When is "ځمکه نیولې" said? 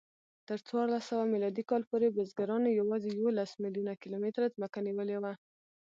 4.55-5.17